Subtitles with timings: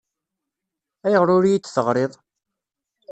[1.05, 2.13] Ayɣer ur iyi-d-teɣriḍ?